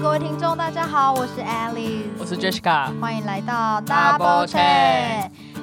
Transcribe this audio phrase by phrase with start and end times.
[0.00, 4.56] 各位听众，大家好，我是 Alice，我是 Jessica，欢迎来到 Double Check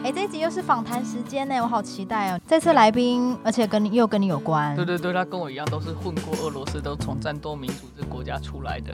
[0.03, 2.39] 哎，这一集又是访谈时间呢，我好期待哦。
[2.45, 4.75] 这次来宾，而且跟你又跟你有关。
[4.75, 8.93] 对对对，他跟我一样，都是混过俄罗斯，都从战斗民主这国家出来的，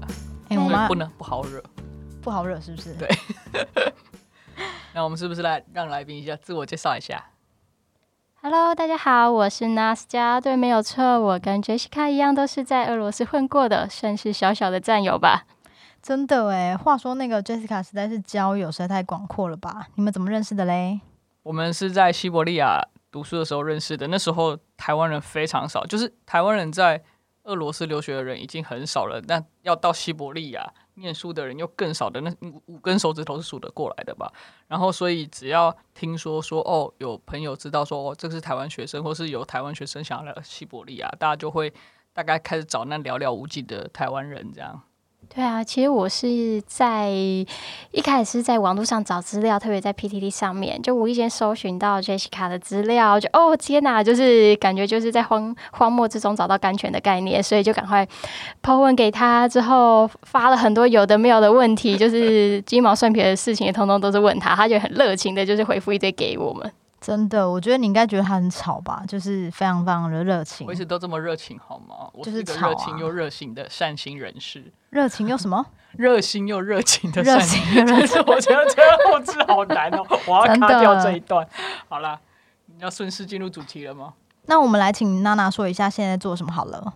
[0.50, 1.64] 哎，我们不能不好惹，
[2.22, 2.94] 不好惹是不是？
[2.94, 3.10] 对。
[4.94, 7.24] 那我们是不是来让来宾一下自我介绍一下
[8.44, 15.46] ？Hello，大家好，我是 Nas 加，对，没有错，我跟 Jessica 一样，都是在俄罗斯混过的，算是小小的战友吧。
[16.02, 19.86] 真的诶，话说那个 Jessica 实在是交友实在太广阔了吧？
[19.94, 21.00] 你们怎么认识的嘞？
[21.44, 22.82] 我们是在西伯利亚
[23.12, 27.04] 读书的时候认识的，那时候台湾人非常少，就是台湾人在
[27.44, 30.74] 俄罗斯留学的人已经很少了，但要到西伯利亚。
[31.02, 32.34] 念书的人又更少的，那
[32.68, 34.32] 五根手指头是数得过来的吧？
[34.68, 41.74] 然后，所以只要听说说哦，有朋友知道说哦，这是台湾学生，或是有台湾学生想要来西伯利亚，大家就会
[42.14, 44.82] 大概开始找那寥寥无几的台湾人这样。
[45.34, 58.06] 对啊，其实我是在一开始是在网络上找资料，特别在 PTT 上面，就无意间搜寻到 Jessica 的资料，就哦天哪，就是感觉就是在荒荒漠之中找到甘泉的概念，所以就赶快
[58.62, 66.70] 抛问给他，之后发了很多有的没有的问题，就是鸡毛蒜皮的事情也通通都是问他，他就很热情的，就是回复一堆给我们。
[67.02, 70.68] 真的，我觉得你应该觉得他很吵吧，就是非常非常的热情。
[70.68, 72.08] 我一直都这么热情，好吗？
[72.14, 74.72] 我是个热情又热心的善心人士。
[74.92, 75.66] 热情又什么？
[75.98, 78.20] 热心又热情的善心人士。
[78.20, 81.46] 我觉得这个后置好难哦，我要卡掉这一段。
[81.90, 82.20] 好了，
[82.68, 84.14] 你要顺势进入主题了吗？
[84.46, 86.94] 那我们来请娜娜说一下现在做什么好了。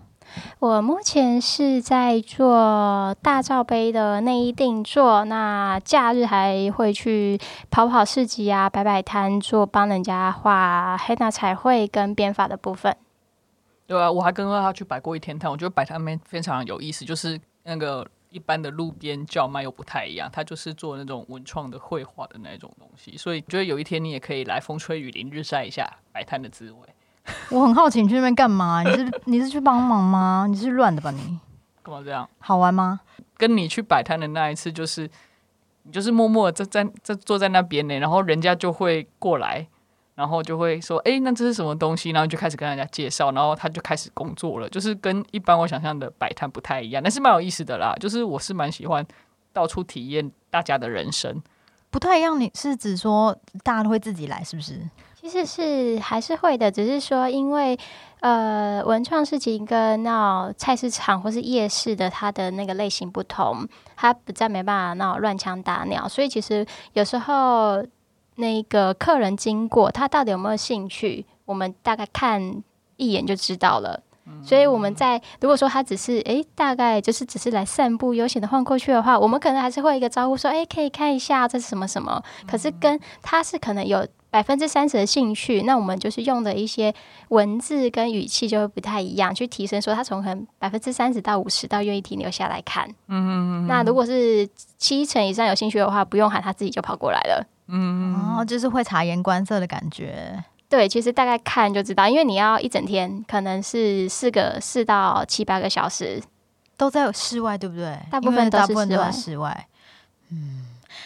[0.60, 12.96] 我目前是在做大罩杯的内衣定做，那假日还会去跑跑市集啊，摆摆摊，做帮人家画黑娜彩绘跟编法的部分。
[13.88, 26.95] 对啊，我还跟他去摆过一天摊，我觉得摆摊面非常有意思，就是那个一般的路边叫卖又不太一样，他就是做那种文创的绘画的那种东西，所以觉得有一天你也可以来风吹雨淋日晒一下摆摊的滋味。
[27.50, 28.84] 我很好奇你去那边干嘛？
[28.84, 30.46] 你是你是去帮忙吗？
[30.50, 31.12] 你是乱的吧？
[31.12, 31.40] 你
[31.84, 32.28] 干嘛这样？
[32.40, 33.00] 好玩吗？
[33.38, 35.10] 跟你去摆摊的那一次，就是
[35.84, 39.68] 你就是默默在在在坐在那边呢，然后人家就会过来，
[40.16, 44.70] 然后就会说：“哎，那这是什么东西？”然后就开始跟人家介绍，然后他就开始工作了。
[44.70, 47.94] 就是跟一般我想象的摆摊不太一样，但是蛮有意思的啦。
[48.00, 49.06] 就是我是蛮喜欢
[49.52, 51.42] 到处体验大家的人生，
[51.90, 52.40] 不太一样。
[52.40, 54.80] 你是指说大家都会自己来，是不是？
[55.26, 57.76] 其实是还是会的，只是说因为
[58.20, 66.64] 呃文创市集跟那菜市场或是夜市的它的那个类型不同，它不再没办法那乱枪打鸟，所以其实
[66.94, 67.84] 有时候
[68.36, 72.62] 那个客人经过，他到底有没有兴趣，我们大概看
[72.98, 74.00] 一眼就知道了。
[74.44, 82.22] 所以我们在如果说他只是诶，大概就是只是来散步悠闲的晃过去的话，我们可能还是会一个招呼说诶，可以看一下这是什么什么。
[82.48, 84.08] 可是跟他是可能有。
[84.36, 86.94] 百分之三十的兴趣，那我们就是用的一些
[87.30, 92.86] 文字跟语气就会不太一样，去提升说他从可能百分之三十到五十到愿意停留下来看。
[93.08, 94.46] 嗯嗯那如果是
[94.78, 97.48] 七成以上有兴趣的话，不用喊他自己就跑过来了。
[97.70, 100.44] 嗯哦，就是会察言观色的感觉。
[100.68, 106.22] 对，其实大概看就知道，因为你要一整天，可能是四个四到七八个小时
[106.76, 107.98] 都在室外，对不对？
[108.12, 109.68] 大部分大部分都在室外。
[110.30, 110.66] 嗯，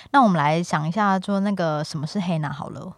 [0.09, 2.91] 那我们来想一下，说那个什么是黑娜好了。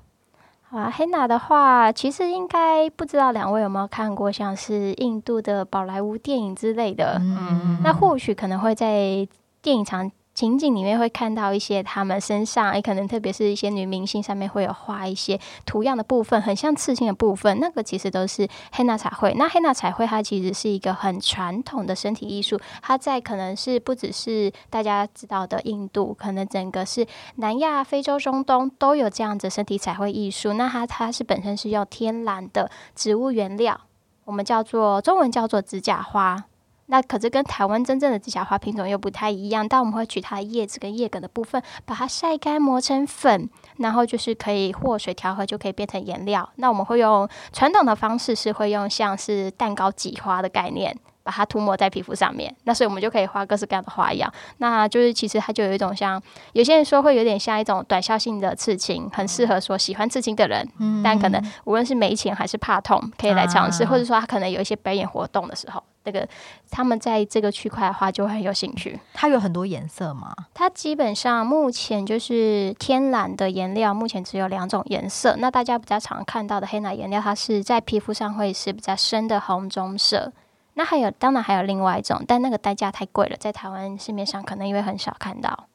[0.71, 7.17] 啊，黑娜的话，其实应该不知道两位有没有看过，像是印度的宝莱坞电影之类的。
[7.19, 9.27] 嗯，那或许可能会在
[9.61, 10.09] 电影场。
[10.33, 19.33] 情景里面会看到一些他们身上，也可能特别是一些女明星上面会有画一些图样的部分，很像刺青的部分，那个其实都是黑娜彩绘。
[19.37, 27.05] 那黑娜彩绘它其实是一个很传统的身体艺术，它在可能是不只是大家知道的印度，可能整个是
[27.35, 30.53] 南亚、非洲、中东都有这样子身体彩绘艺术。
[30.53, 33.79] 那它它是本身是用天然的植物原料，
[34.25, 36.45] 我们叫做中文叫做指甲花。
[36.91, 46.49] 那可是跟台湾真正的紫霞花品种又不太一样，但我们会取它的叶子跟叶梗的部分，把它晒干磨成粉，然后就是可以和水调和就可以变成颜料。
[46.57, 50.93] 那我们会用传统的方式，是会用像是蛋糕挤花的概念。
[51.23, 54.31] 把它涂抹在皮肤上面，那所以我们就可以画各式各样的花样。
[54.57, 56.21] 那就是其实它就有一种像
[56.53, 60.67] 有些人说会有点像一种短效性的刺青，很适合说喜欢刺青的人。
[60.79, 66.27] 嗯，但可能无论是没钱还是怕痛，可以来尝试，或者说他可能有一些表演活动的时候，这个
[66.69, 68.99] 他们在这个区块的话就会很有兴趣。
[69.13, 70.33] 它有很多颜色吗？
[70.53, 75.35] 它基本上目前就是天然的颜料，目前只有两种颜色。
[75.37, 80.31] 那大家比较常看到的黑奶颜料，它是在皮肤上会是比较深的红棕色。
[80.73, 85.67] 那还有，当然还有另外一种，但那个代价太贵了，在台湾市面上可能因为很少看到。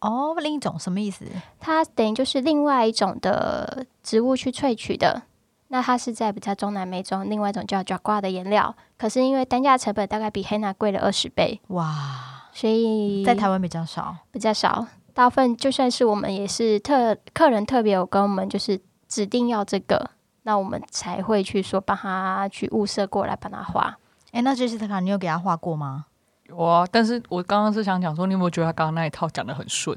[0.00, 1.24] 哦，另一种什么意思？
[1.58, 5.22] 它等于就是另外一种的植物去萃取的。
[5.68, 12.48] 那它是在比较中南美洲，另外一种叫 Jaguar 的颜料，可是因为单价成本大概比黑娜贵了二十倍，哇！
[12.52, 14.84] 所以在台湾比较少，比较少。
[15.14, 20.10] 大部分就算是我们也是特客人特别有跟我们就是指定要这个，
[20.42, 23.96] 那我们才会去说帮他去物色过来帮他画。
[24.32, 26.06] 哎，那杰西特卡，你有给他画过吗？
[26.44, 29.96] 有啊，但是我刚刚是想讲说，你有没有觉得他刚刚那一套讲的很顺？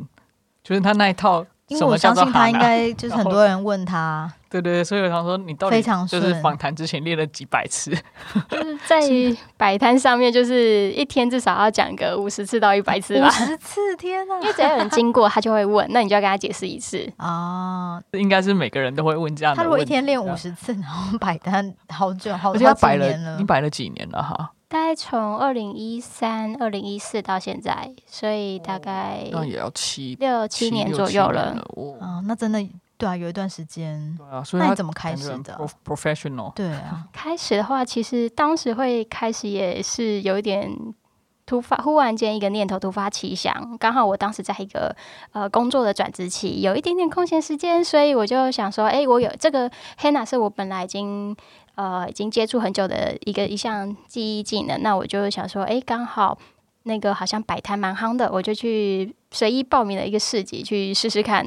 [0.63, 1.45] 就是他那一套。
[1.69, 7.91] 因为我相信他应该就是很多人问他，对对，所以我想说你到底就是访谈之前练了几百次，
[8.49, 9.01] 就是在
[9.57, 13.27] 摆摊上面，就是一天至少要讲个五十次到一百次吧。
[13.27, 14.39] 五十次，天哪！
[14.41, 18.01] 因为只要有人经过，他就会问，那你就要跟他解释一次啊。
[18.11, 19.57] 应该是每个人都会问这样的。
[19.57, 24.51] 他如果一天练五十次，然后摆摊好久，好而且他摆了，你摆了几年了哈？
[24.67, 31.55] 大概从二零一三、二零一四到现在，所以大概那也要七六七年左右了。
[31.75, 32.59] 哦，那真的
[33.03, 34.15] 对啊，有一段时间。
[34.17, 36.53] 对啊，所以那你怎么开始的？Professional。
[36.53, 40.71] 对啊， 开始的话，其实当时会开始也是有一点
[41.45, 44.95] 突发，忽然间一个念头突发奇想，刚好我当时在一个
[45.31, 51.35] 呃工作的转职期，有一点点空闲时间，所以我就想说，哎，我有这个 Henna 是我本来已经。
[51.75, 56.37] 呃，已经接触很久的一个一项记忆技能，那我就想说，哎，刚好
[56.83, 61.43] 那个好像摆摊蛮夯的，我就去随意报名了一个市集去试试看。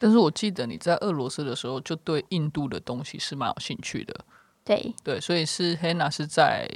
[0.00, 4.24] 但是我记得你在俄罗斯的时候，就对印度的东西是蛮有兴趣的。
[4.64, 6.66] 对对，所以是 Hanna 是在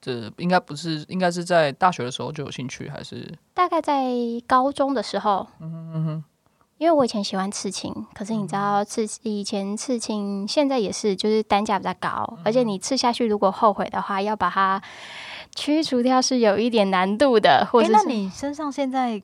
[0.00, 4.10] 这应该不是应该是在大学的时候就有兴趣，还是大概在
[4.46, 5.46] 高中的时候？
[5.60, 6.24] 嗯嗯哼。
[6.78, 14.82] 因为我以前喜欢刺青，可是你知道刺以前刺青，现在也是就是单价比较高，而且你刺下去如果后悔的话，要把它
[15.54, 17.64] 驱除掉是有一点难度的。
[17.70, 19.22] 或者那你身上现在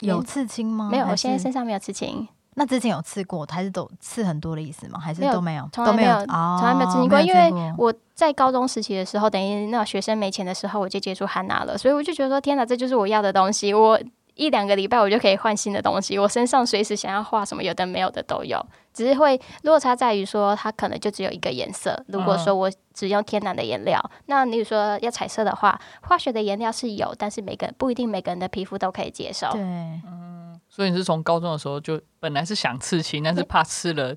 [0.00, 0.88] 有刺青吗？
[0.90, 2.26] 没有，我现在身上没有刺青。
[2.54, 4.98] 那之前有刺过，还是都刺很多的意思吗？
[4.98, 5.68] 还是都没有？
[5.72, 7.20] 从来没有，从来没有刺青过。
[7.20, 13.72] 因为我在高中时期的时候，等于那学生没钱的时候，我就接触汉娜了，所以我就觉得说，天哪，这就是我要的东西。
[13.72, 14.00] 我。
[14.36, 22.04] 一两个礼拜我就可以换新的东西，我身上随时想要画什么有的没有的都有，只是会落差在于说它可能就只有一个颜色。
[22.08, 29.50] 如果说我只用天然的颜料，那你说要彩色的话，化学的颜料是有，但是每个不一定每个人的皮肤都可以接受。
[29.52, 34.14] 对，嗯，所以你是从高中的时候就本来是想刺青，但是怕刺了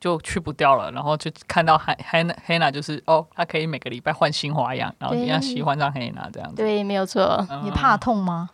[0.00, 6.56] 就去不掉了，然后就看到黑黑黑娜就是哦，它可以每个礼拜换新花样，然后你要喜欢上黑娜这样子。
[6.56, 7.46] 对，没有错。
[7.62, 8.48] 你怕痛吗？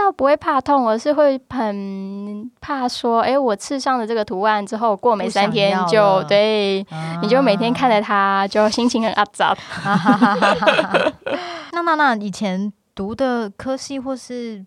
[0.00, 6.82] 倒不会怕痛，而是会很怕说，哎，我刺上了这个图案之后，过没三天就对，
[7.20, 9.54] 你就每天看着它，就心情很阿杂。
[11.72, 14.64] 那那那以前读的科系或是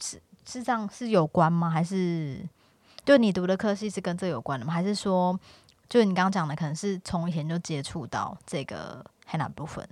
[0.00, 1.68] 是是这样是有关吗？
[1.68, 2.40] 还是
[3.04, 4.72] 就你读的科系是跟这有关的吗？
[4.72, 5.38] 还是说，
[5.90, 9.86] 就你刚刚讲的，可能是从以前就接触到这个黑哪部分？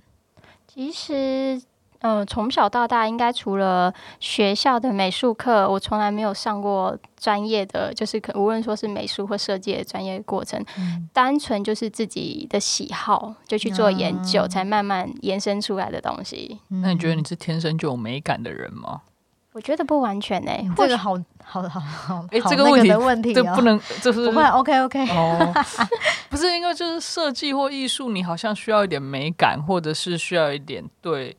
[0.67, 1.61] 其实。
[2.01, 10.63] 嗯，从小到大，应该除了学校的美术课，我从来没有上过专业的，就是可无论说是美术或设计的专业过程，
[11.11, 16.59] 单纯就是自己的喜好就去做研究，才慢慢延伸出来的东西。
[16.69, 19.01] 那你觉得你是天生就有美感的人吗？
[19.51, 25.53] 我觉得不完全诶，这个好好好好，哎，这个问题问题这不能，这是 不会 OK OK 哦，
[26.29, 31.35] 不是因为就是设计或艺术，你好像需要一点美感，或者是需要一点对。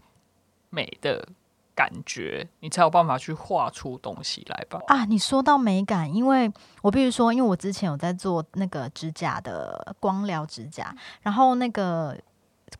[0.71, 1.29] 美的
[1.75, 4.81] 感觉，你才有办法去画出东西来吧？
[4.89, 6.51] 啊，你说到美感，因为
[6.83, 12.17] 我必须说，因为我之前有在做那个指甲的光疗指甲，然后那个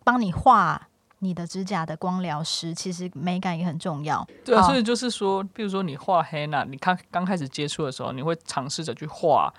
[0.05, 0.89] 帮你画
[1.21, 4.27] 你的指甲的光疗师，其实美感也很重要。
[4.45, 9.53] 对啊，所以就是说，比如说你画黑娜，你看刚开始接触的时候，你会尝试着去画，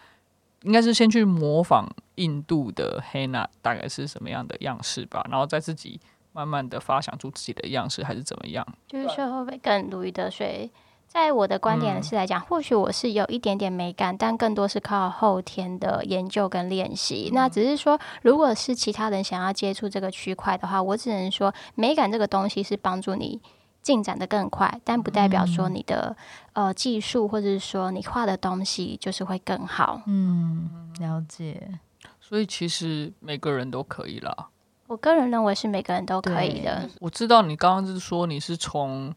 [0.62, 6.00] 应该是先去模仿印度的黑娜大概是什么样的样式吧，然后再自己。
[6.34, 8.66] 慢慢的发想出自己的样式，还是怎么样？
[8.88, 10.72] 就是说会不会更如鱼得水？
[11.08, 17.30] 在我的观点是来讲，或许我是有一点点美感，但更多是靠后天的研究跟练习。
[17.34, 23.42] 那只是说，如果是其他人想要接触这个区块的话，我只能说，美感这个东西是帮助你
[23.82, 26.16] 进展的更快，但不代表说你的
[26.54, 30.02] 呃技术或者是说你画的东西就是会更好。
[30.06, 30.70] 嗯，
[31.02, 31.78] 了解。
[32.22, 34.48] 所以其实每个人都可以啦。
[34.92, 36.90] 我个人认为是每个人都可以的。
[37.00, 39.10] 我知道你刚刚是说你是从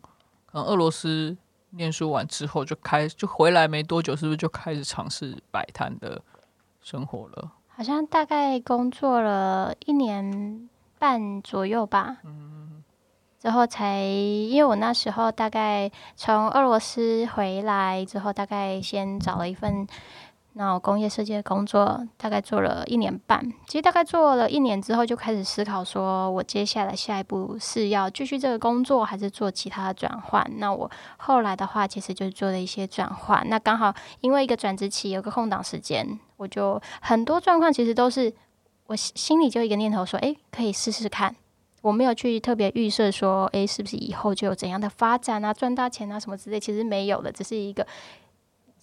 [0.47, 1.37] 可能俄罗斯
[1.71, 6.23] 念书完之后就开就回来没多久，是不是就开始尝试摆摊的
[6.81, 7.51] 生活了？
[7.67, 12.19] 好像大概工作了一年半左右吧。
[12.23, 12.85] 嗯，
[13.41, 19.85] 之后才，因为我那时候大概从俄罗斯回来之后，大概先找了一份。
[20.57, 30.49] 那我工业设计的工作大概做了一年半，其实大概做了一年之后，就开始思考说，我接下来下一步是要继续这个工作，还是做其他的转换？
[30.59, 33.45] 那我后来的话，其实就做了一些转换。
[33.49, 38.33] 那刚好因为一个转职期，有个空档时间，我就很多状况其实都是
[38.87, 41.35] 我心里就一个念头说，诶，可以试试看。
[41.83, 47.85] 我没有去特别预设说，诶，是不是以后就有怎样的发展啊，赚大钱啊什么之类，其实没有的，只是一个。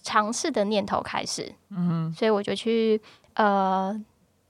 [0.02, 3.00] 尝试的念头开始，嗯，所以我就去
[3.34, 3.98] 呃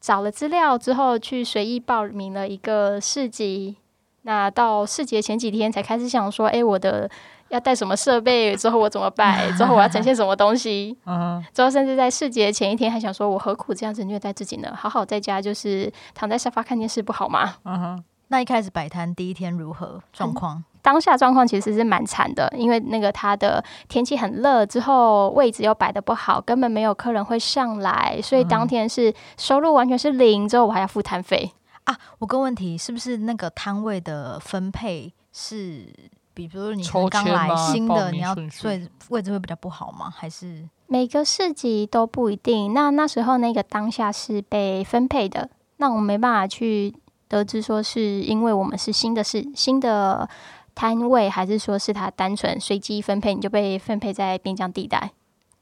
[0.01, 3.77] 找了资料之后，去随意报名了一个市集。
[4.23, 7.11] 那到市集前几天才开始想说，哎，我的
[7.49, 8.55] 要带什么设备？
[8.55, 9.51] 之后我怎么摆？
[9.59, 10.97] 之后我要呈现什么东西？
[11.07, 14.73] 嗯，之后甚至在市集前一天还想说，我何苦这样子虐待自己呢？
[14.77, 17.57] 好好在家就是躺在沙发看电视不好吗？
[17.65, 20.63] 嗯哼，那一开始摆摊第一天如何状况？
[20.83, 31.53] 当下状况其实是蛮惨的，因为那个它的天气很热，之后位置又摆的不好，根本没有客人会上来，所以当天是收入完全是零，之后我还要付摊费
[31.85, 31.97] 啊。
[32.19, 35.87] 我个问题是不是那个摊位的分配是，
[36.35, 40.13] 比如你刚来新的，你要所以位置会比较不好吗？
[40.13, 42.75] 还是每个市集都不一定？
[42.75, 46.93] 那那时候那个当下是被分配的，那我们没办法去
[47.29, 50.29] 得知说是因为我们是新的市新的。
[50.75, 55.13] 摊位还是说是他单纯随机分配，你就被分配在边疆地带？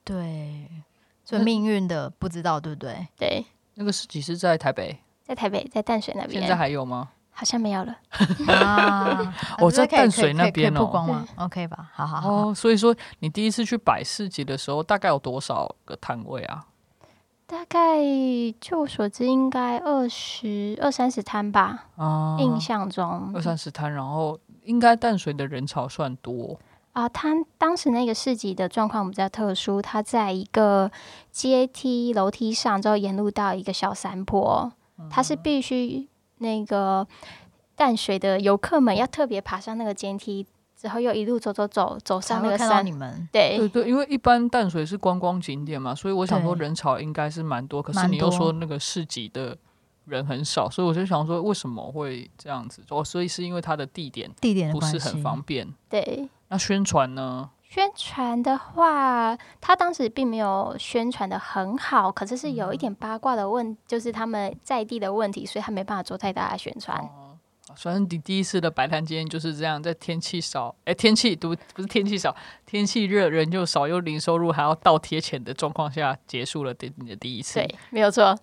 [0.04, 0.68] 对，
[1.24, 3.06] 所以命运的不知道对不对？
[3.16, 6.40] 对，那个市集是在台北，在台北，在淡水那边。
[6.40, 7.10] 现在还有吗？
[7.32, 7.96] 好像没有了
[8.48, 9.34] 啊！
[9.60, 12.30] 我在淡水那边哦，光吗？OK 吧，好好好。
[12.30, 16.66] 哦，所以说你第一次去摆市集的时候，大概有多少个摊位啊？
[17.46, 17.98] 大概
[18.60, 21.86] 据我所知，应该二十二三十摊吧。
[21.96, 24.38] 啊，印象中二三十摊，然后。
[24.64, 26.58] 应该淡水的人潮算多
[26.92, 27.08] 啊。
[27.08, 30.90] 他当时那个市集的状况比较特殊，他在一个
[31.30, 34.72] 阶梯楼梯上，之后沿路到一个小山坡，
[35.10, 37.06] 他是必须那个
[37.74, 42.84] 淡水的游客们要特别爬上那个阶梯，之后又一路走走走走上那个山。
[42.84, 47.82] 你们对对对，因为一般淡水是观光景点嘛，所以我想说人潮应该是蛮多。
[47.82, 49.56] 可是你又说那个市集的。
[50.04, 52.83] 人很少，所以我就想说，为什么会这样子？
[52.90, 55.66] 哦，所以是因为它的地点地点不是很方便。
[55.88, 57.50] 对，那宣传呢？
[57.69, 67.09] 宣传的话，他当时并没有宣传的很好，可是是有一点八卦的问，就是他们在地的问题，所以他没办法做太大的宣传。
[67.76, 72.35] 反正你第一次的摆摊经验就是这样，在天气少，哎，天气都不是天气少，
[72.66, 77.61] 天气热，人就少，又零收入，还要倒贴钱的状况下，结束了你的第一次。
[77.61, 78.37] 对，没有错。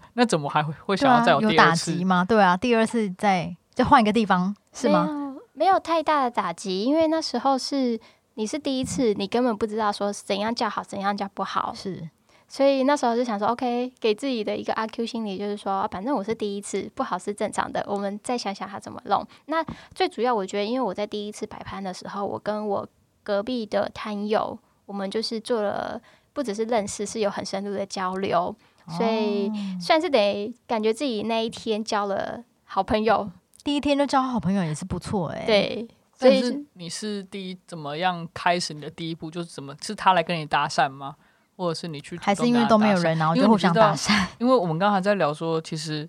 [0.14, 2.24] 那怎么还会会想要再有有打击吗？
[2.24, 5.36] 对啊，第二次再再换一个地方是吗？
[5.52, 7.98] 没有太大的打击，因为那时候是
[8.34, 12.08] 你是第一次，你根本不知道说怎样叫好，怎样叫不好，是。
[12.48, 19.26] 所以那时候就想说，OK，给自己的一个阿 Q 心理就是说，反正我是第一次，不好是正常的，我们再想想他怎么弄。
[19.46, 22.86] 那最主要，我觉得，因为我在第一次摆摊的时候，我跟我
[23.22, 25.98] 隔壁的摊友，我们就是做了
[26.34, 28.54] 不只是认识，是有很深入的交流。
[28.88, 33.30] 所以算是得感觉自己那一天交了好朋友，
[33.62, 35.44] 第一天就交好朋友也是不错哎。
[35.46, 39.30] 对，所以你是第一怎么样开始你的第一步？
[39.30, 41.16] 就是怎么是他来跟你搭讪吗？
[41.56, 42.16] 或者是你去？
[42.18, 44.26] 还是因为都没有人，然后就互相搭讪？
[44.40, 46.08] 因为我们刚才在聊说，其实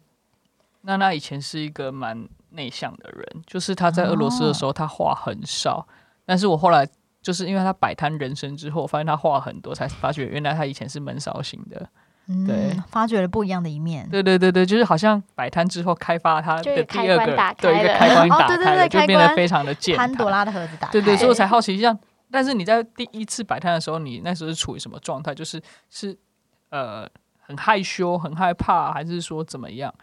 [0.81, 5.87] 娜娜以前是一个蛮内向的人，就是她在俄罗斯的时候，她话很少。
[6.25, 6.87] 但是我后来
[7.21, 11.89] 就是因为她摆摊人生之后，发现她话很多，才发觉原来她以前是闷骚型的。
[12.47, 14.07] 对，发掘了不一样的一面。
[14.09, 17.25] 对对对对，就是好像摆摊之后开发它的第二个
[17.59, 20.91] 对一个开关打开了，就变得非常的健潘多拉的盒子打开。
[20.93, 21.97] 对对，所以我才好奇，像
[22.31, 25.35] 但是你在第一次摆摊的时候，你那时候是处于什么状态？
[25.35, 26.17] 就是是
[26.69, 27.05] 呃
[27.39, 29.93] 很害羞、很害怕，还是说怎么样？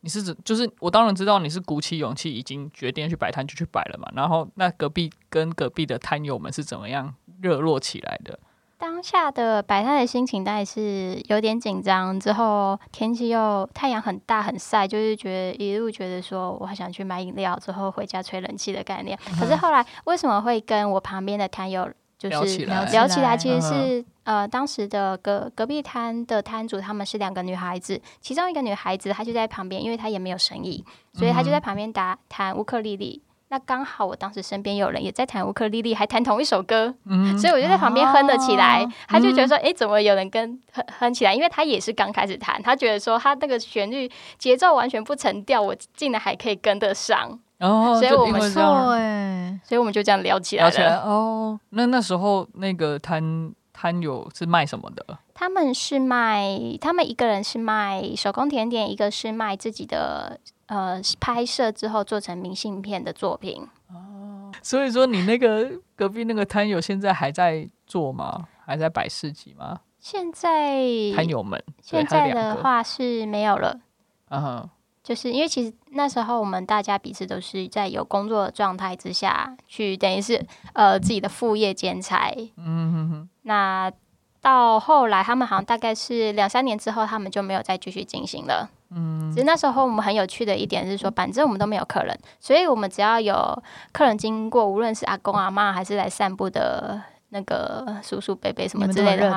[0.00, 4.08] 你是指就是我当然知道你是鼓起勇气，已经决定去摆摊就去摆了嘛。
[4.14, 8.38] 然后那隔壁跟隔壁的摊友们是怎么样热络起来的？
[8.84, 12.20] 当下的摆摊的心情，大概是有点紧张。
[12.20, 19.18] 之后天气又太阳很大很晒，就是觉得一路觉得说，我还想去买饮料，之后回家吹冷气的概念。
[19.40, 23.34] 可是后来为什么会跟我旁边的摊友就是聊起来？
[23.34, 33.22] 其实是呃，当时的隔隔壁摊的摊主他们是两个女孩子，其中一个女孩子她就在旁边，因为她也没有生意，所以她就在旁边打弹乌克丽丽。
[33.54, 36.92] 那刚好，我当时身边有人也在弹乌克丽丽，还弹同一首歌，
[37.38, 38.84] 所以我就在旁边哼了起来。
[39.06, 47.38] 他就觉得说：“哎，怎么有人跟哼哼起来？”因为他也是刚开始弹，他觉得说他那个旋律节奏完全不成调，我竟然还可以跟得上。
[47.60, 51.02] 哦，所以我们错哎，所以我们就这样聊起来聊起来了。
[51.02, 51.60] 哦。
[51.70, 55.16] 那那时候那个摊摊友是卖什么的？
[55.32, 63.66] 他们是卖，他们一个人是卖手工甜点，一个是卖自己的呃拍摄之后做成明信片的作品。
[63.88, 68.46] 哦所以说你那个隔壁那个摊友现在还在做吗？
[68.64, 69.80] 还在摆市集吗？
[69.98, 70.80] 现在
[71.14, 73.80] 摊友们现在的话是没有了。
[74.28, 74.70] 嗯哼，
[75.02, 82.32] 就是因为其实那时候我们大家彼此都是在有工作的状态之下去，等于是呃自己的副业兼差。
[82.56, 83.92] 嗯哼哼，那
[84.40, 88.70] 到后来，他们好像大概是两三年之后，他们就没有再继续进行了。
[88.90, 93.62] 嗯，其实那时候我们很有趣的一点是说，反正我们都没有客人，所以我们只要有
[93.92, 97.02] 客人经过，无论是阿公阿妈还是来散步的
[97.34, 99.36] 那个叔叔伯伯什么之类的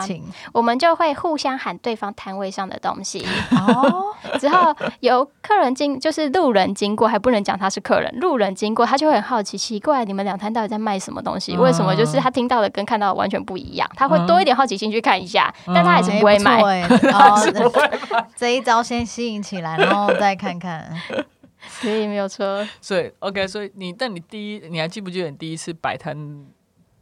[0.53, 3.25] 我们就会互相喊对方摊位上的东西。
[3.51, 11.55] 哦， 之后有客人经，就是路人经过，还不能讲他是客人，路人经过他就会很好奇，奇怪你们两摊到底在卖什么东西？
[11.55, 13.89] 嗯为什么就是他听到的跟看到的完全不一样？
[13.95, 16.61] 他会多一点好奇心去看一下，嗯但他还是不会买。
[18.37, 20.87] 这一招先吸引起来，然后再看看。
[21.81, 22.65] 所以没有错。
[22.79, 26.15] 所以 OK，所以你但你第一你还记不记得你第一次摆摊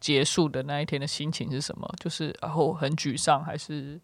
[0.05, 1.91] 结束的那一天的心情是什么？
[1.99, 3.99] 就是然后很沮丧还是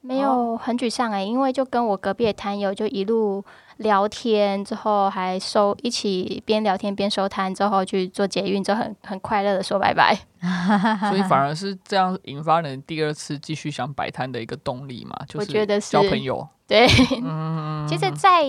[0.00, 3.44] 没有很沮丧哎、因为就跟我隔壁的摊友就一路
[3.76, 10.12] 聊天，之后还收一起边聊天边收摊，之后去做捷运，之后很很快乐的说拜拜。
[11.08, 15.16] 所以反而是这样引发了你第二次继续想摆摊的一个动力嘛？
[15.28, 16.48] 就是我觉得是交朋友。
[16.66, 16.84] 对，
[17.22, 18.42] 嗯，其实在，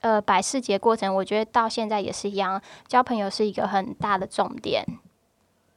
[0.00, 4.84] 呃摆市节过程，我觉得到现在也是一样，交朋友是一个很大的重点，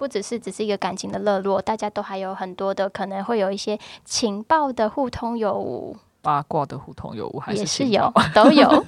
[0.02, 8.84] 不只是只是一个感情的热络，大家都还有很多的可能会有一些情报的互通有无，八卦的互通有无还是有 都有，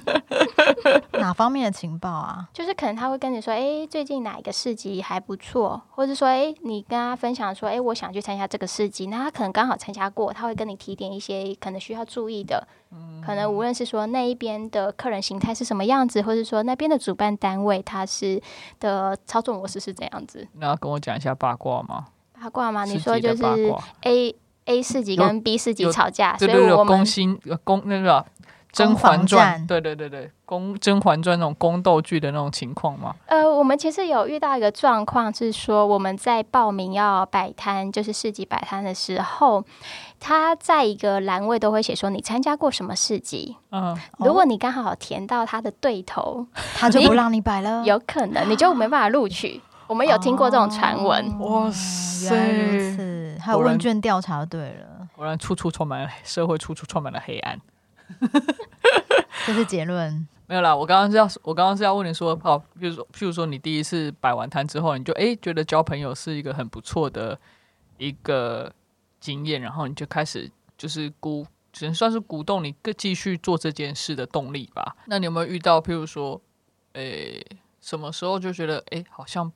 [1.20, 2.48] 哪方面的情报啊？
[2.52, 18.40] 就是可能他会跟你说，诶，最近哪一个市集还不错，或者说，诶，你跟他分享说，诶，我想去参加这个市集，那他可能刚好参加过，他会跟你提点一些可能需要注意的，嗯可能无论是说那一边的客人形态是什么样子，或者说那边的主办单位他是
[18.80, 22.06] 的操作模式是怎样子，那要跟我讲一下八卦吗？
[22.38, 22.84] 八卦吗？
[22.84, 23.42] 你说就是
[24.02, 24.34] A
[24.66, 28.20] A 市集跟 B 市集吵架，所以我们宫心呃宫那个
[28.72, 33.14] 《甄嬛传》，对对对对，宫《甄嬛传》那种宫斗剧的那种情况吗？
[33.26, 39.64] 呃，我们其实有遇到一个状况，是说我们在报名要摆摊，就是市集摆摊的时候，
[40.20, 43.56] 他在一个栏位都会写说你参加过什么市集。
[43.72, 46.46] 嗯，如果你刚好填到他的对头，
[46.78, 47.82] 他就不让你摆了。
[47.84, 49.60] 有可能你就没办法录取。
[49.86, 51.38] 我们有听过这种传闻。
[51.40, 57.60] 哇哦塞如此，还有问卷调查就对了，果然处处充满了社会，处处充满了黑暗。
[59.46, 60.26] 这是结论。
[60.46, 67.38] 没有啦，我刚刚是要，我刚刚是要问你说，哦，比如说，譬如说，你第一次摆完摊之后，你就诶觉得交朋友是一个很不错的
[67.96, 68.70] 一个
[69.20, 74.96] 经验，然后你就开始就是鼓，只能算是鼓动你更继续做这件事的动力吧。
[75.06, 76.40] 那你有没有遇到，譬如说，
[76.92, 77.42] 诶，
[77.80, 79.50] 什么时候就觉得，诶，好像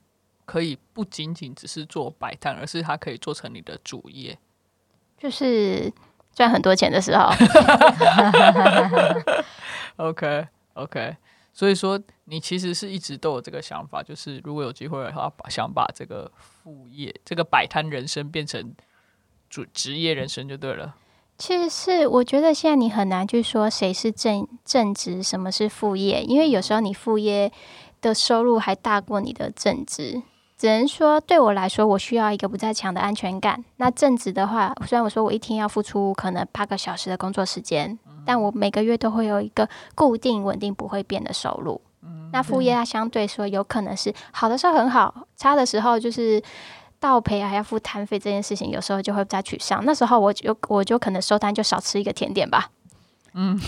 [0.45, 4.39] 可以不仅仅只是做摆摊，而是它可以做成你的主业？
[5.19, 5.93] 就是
[6.33, 7.29] 赚很多钱的时候，
[9.97, 10.47] OK
[10.83, 11.15] OK，
[11.53, 18.73] 所以说你其实是一直都有这个想法，就是如果有机会的话，把想把这个副业、这个摆摊人生变成
[19.49, 20.95] 主职业人生就对了。
[21.37, 27.51] 其实是我觉得现在你很难去说谁是正正职，什么是副业，因为有时候你副业
[28.01, 30.21] 的收入还大过你的正职。
[30.57, 33.63] 只能说对我来说，我需要一个不再强的安全感。
[33.77, 41.79] 那正职的话，虽然我说我一天要付出可能八个小时的工作时间，但我每个月都会有一个固定、稳定、不会变的收入。
[42.31, 46.41] 那副业它相对说有可能是好的时候很好，差的时候就是
[46.99, 49.83] 倒赔还要付摊费这件事情，有时候就会比较沮丧。
[49.83, 52.69] 那时候我就我就可能收单就少吃一个甜点吧。
[53.33, 53.59] 嗯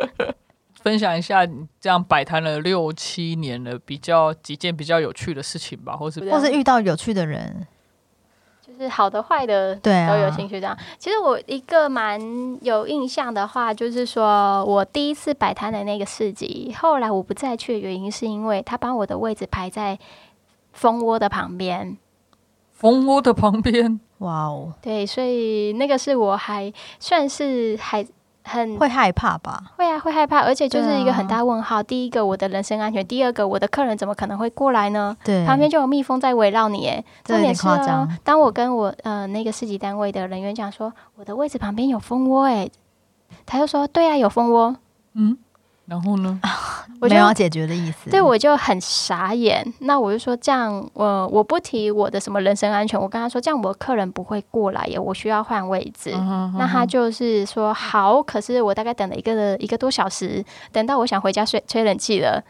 [0.82, 7.66] 分享一下你这样摆摊了六七年了，比较几件比较有趣的事情吧，或是或是遇到有趣的人，
[8.80, 10.74] 就是好的坏的对啊都有兴趣这样。
[10.98, 12.18] 其实我一个蛮
[12.62, 19.98] 有印象的话，就是说我第一次摆摊的那个市集，后来我不再去的原因是因为他把我的位置排在
[20.72, 21.98] 蜂窝的旁边。
[22.72, 24.00] 蜂窝的旁边。
[24.20, 28.06] 哇哦，对，所以那个是我还算是还
[28.50, 29.62] 很会害怕吧？
[29.76, 31.80] 会啊，会害怕，而且就是一个很大问号。
[31.80, 35.16] 第一个，我的人身安全；第二个，我的客人怎么可能会过来呢？
[35.22, 42.68] 对，旁边就有蜜蜂在围绕你，哎，重点是哦夸张，当我跟我呃那个市级单位的人员讲说，我的位置旁边有蜂窝，哎，
[43.46, 44.76] 他就说对啊，有蜂窝。
[45.90, 46.40] 然后呢？
[47.00, 48.08] 我就没有要解决的意思。
[48.10, 49.66] 对，我就很傻眼。
[49.80, 56.12] 那我就说这样，我我不提我的什么人身安全，我跟他说这样我客人不会过来耶，我需要换位置。
[56.56, 62.40] 那他就是说好，可是我大概等了一个一个多小时，等到我想回家睡吹冷气了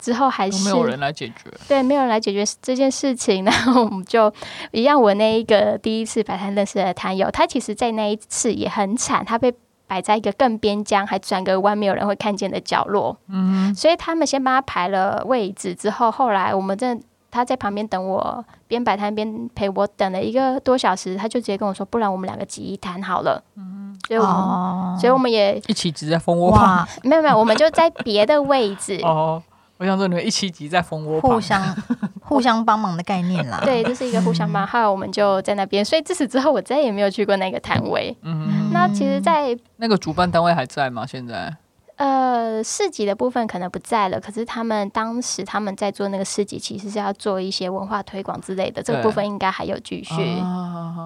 [0.00, 1.34] 之后，还是没有人来解决。
[1.68, 3.44] 对，没有人来解决这件事情。
[3.46, 4.32] 然后我们就
[4.72, 9.54] 一样，我那一个第一次摆摊认识的摊友，他其实在那一次也很惨，他被。
[9.90, 13.16] 摆在一个更边疆，还转个弯，没有人会看见的角落。
[13.26, 16.96] 嗯，所以他们先帮他排了位置，之后后来我们在
[17.28, 26.86] 他在旁边等我，边摆摊边陪我等了一个多小时，他就直接跟我说：“不然我们两个挤一摊好了。”嗯，所以我们，所以我们也一起挤在蜂窝哇。
[27.02, 29.00] 没有没有，我们就在别的位置。
[29.02, 29.42] 哦。
[29.80, 31.74] 我想说，你们一起挤在蜂窝互相
[32.20, 33.62] 互相帮忙的概念啦。
[33.64, 34.66] 对，这是一个互相帮。
[34.66, 38.14] 还有，我们就在那边，所以自此之后，我再也没有去过那个摊位。
[38.20, 41.06] 嗯，那其实，在那个主办单位还在吗？
[41.06, 41.56] 现在？
[41.96, 44.20] 呃，市集的部分可能不在了。
[44.20, 50.14] 可是他们当时他们在做那个市集，其实是要做一些文化推广之类的，这个部分应该还有继续。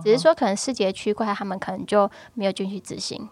[0.03, 3.29] 只是说，可能市集的区块，他们可能就没有继续执行。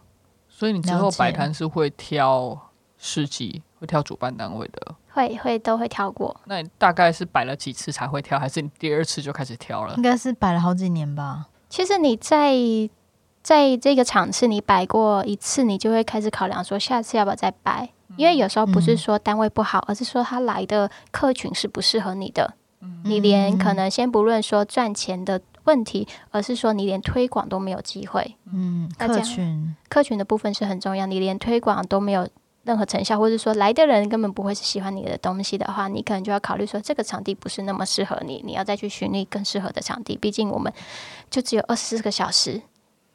[0.48, 2.56] 所以你之后摆摊是会挑
[2.96, 4.94] 市集，会挑主办单位的。
[5.10, 9.94] 会会都会挑过，那你大概是摆了几次才会挑，还是你第二次就开始挑了？
[9.96, 11.48] 应该是摆了好几年吧。
[11.68, 12.54] 其实你在
[13.42, 22.54] 在这个场次你摆过一次，你就会开始考量说下次要不要再摆，因为有时候不是说单位不好，而是说他来的客群是不适合你的。
[23.04, 28.36] 你连可能先不论说赚钱的问题，而是说你连推广都没有机会。
[28.50, 32.26] 嗯，客群客群的部分是很重要，你连推广都没有。
[32.64, 40.16] 任何成效，或者说来的人根本不会是喜欢你的东西的话，你可能就要考虑说这个场地不是那么适合你，你要再去寻觅更适合的场地。
[40.16, 40.72] 毕竟我们
[41.28, 42.62] 就只有二十四个小时，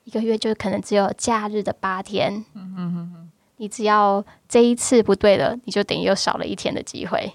[0.03, 2.43] 一个月就可能只有假日的八天。
[2.53, 7.33] 嗯嗯嗯你只要这一次不对了，你就等于又少了一天的机会。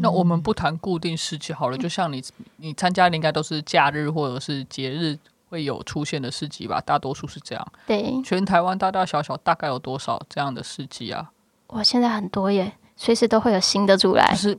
[0.00, 2.22] 那我们不谈固定时期好了，就像你
[2.56, 5.16] 你参加的应该都是假日或者是节日
[5.48, 6.80] 会有出现的市集吧？
[6.80, 7.66] 大多数是这样。
[7.86, 11.30] 对，全台湾大大小小大概有多少这样的市集啊？
[11.74, 14.30] 哇，现在很多耶，随时都会有新的出来。
[14.30, 14.58] 就是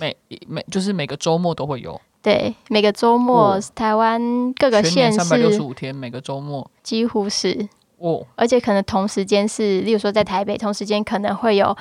[0.00, 0.16] 每
[0.48, 1.98] 每就是每个周末都会有。
[2.20, 7.68] 对，每个周末台湾各个县市三百六十五天，每个周末几乎是
[7.98, 11.72] 哦，而且可能同时间是，例如说在台北，同时间可能会有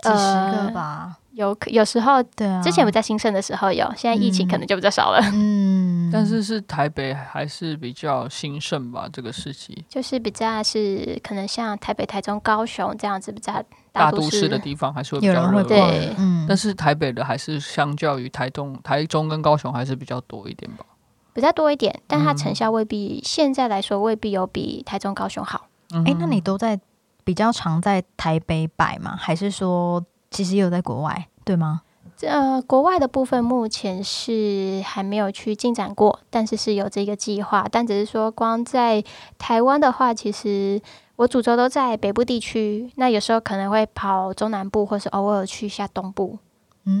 [0.00, 0.16] 几十
[0.52, 1.16] 个吧。
[1.34, 5.20] 有有时候，对啊，之前不在兴盛的时候有，现在疫情可能就比较少了。
[5.32, 9.08] 嗯，但是是台北还是比较兴盛吧？
[9.12, 15.64] 这个时期就是比较是可能像台北、台中、高雄这样子比较大都市的地方，还是会比较热。
[15.64, 20.86] 对，嗯，但是台北的还是相较于台中、台中跟高雄还是比较多一点吧？
[21.32, 25.66] 比较多一点，但它成效未必现在来说未必有比台中、高雄好。
[26.06, 26.78] 哎，那你都在
[27.24, 29.16] 比较常在台北摆吗？
[29.18, 30.00] 还是说？
[30.34, 31.82] 其实有在国外，对吗？
[32.22, 37.66] 呃，国外的部分目前是还没有去进展过，但是是有这个计划。
[37.70, 39.02] 但只是说，光在
[39.38, 40.80] 台湾的话，其实
[41.16, 46.38] 我主轴都在北部地区，那有时候可能会跑中南部，或是偶尔去一下东部，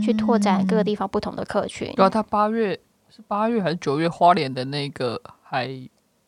[0.04, 1.92] 去拓展各个地方不同的客群。
[1.96, 2.78] 对啊，他八月
[3.10, 4.08] 是八月还是九月？
[4.08, 5.68] 花莲的那个海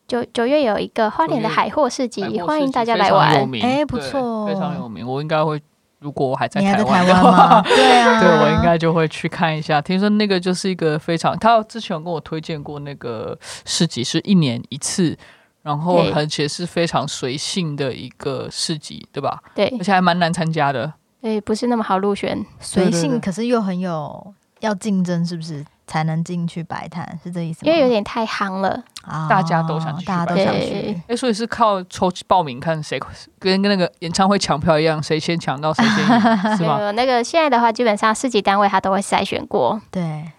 [0.07, 3.49] 九九月有一个花莲的海货市集，欢迎大家来玩。
[3.61, 5.07] 哎，不错，非常有名。
[5.07, 5.61] 我应该会。
[5.99, 9.81] 如果我还在台湾的话，对啊， 对我应该就会去看一下。
[9.81, 15.17] 听说那个就是一个非常，他之前有跟我推荐过那个市集，是一年一次，
[15.63, 19.41] 然后而且是非常随性的一个市集，对吧？
[19.55, 20.93] 对，而且还蛮难参加的。
[21.19, 25.65] 对，不是那么好入选，随性，可是又很有要竞争，是不是？
[25.87, 27.71] 才能进去摆摊，是这意思吗？
[27.71, 28.83] 因为有点太夯了，
[29.29, 30.95] 大家都想去，大家都想去。
[31.07, 32.99] 哎，所以是靠抽报名，看谁
[33.39, 36.91] 跟跟那个演唱会抢票一样，谁先抢到谁先赢，是吗？
[36.91, 39.81] 那个现在的话，基本上市级单位他都会筛选过。
[39.89, 40.29] 对。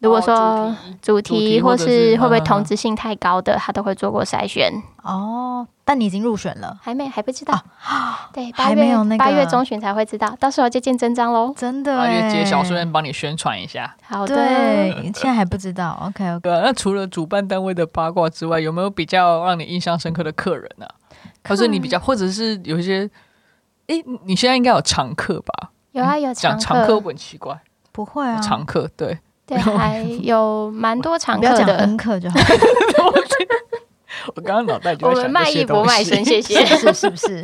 [0.00, 4.72] 如果说主题或是会不会同质性太高的，他都会做过筛选。
[5.02, 7.60] 哦，但你已经入选了，还没还不知道。
[8.32, 11.52] 对，八月八月中旬才会知道，到时候就见真章喽。
[11.56, 13.92] 真的，八月揭晓，顺便帮你宣传一下。
[14.04, 16.00] 好的，现在还不知道。
[16.06, 16.48] OK OK。
[16.48, 20.86] 那除了主办单位的八卦之外，有没有比较让你印象深刻的客人呢？
[21.48, 23.10] 或者你比较，或者是有一些，
[23.88, 25.70] 哎，你现在应该有常客吧？
[25.90, 29.18] 有啊，有讲常客很奇怪，不会啊，常客对。
[29.48, 32.38] 对，还有蛮多常客的，恩客就好。
[34.36, 37.42] 我刚刚脑袋就我们卖艺不卖身，谢谢，是是不是？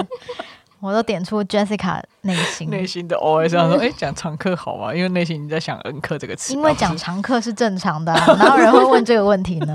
[0.81, 4.95] 我都点出 Jessica 内心内心的 OS，想说，哎，讲常客好吗？
[4.95, 9.75] 因为内心你在想恩客这个词，因为讲常客是正常的，哪有人会问这个问题呢？